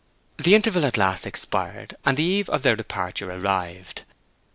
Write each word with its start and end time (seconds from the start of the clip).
The 0.39 0.55
interval 0.55 0.83
at 0.87 0.97
last 0.97 1.27
expired, 1.27 1.95
and 2.03 2.17
the 2.17 2.23
eve 2.23 2.49
of 2.49 2.63
their 2.63 2.75
departure 2.75 3.31
arrived. 3.31 4.01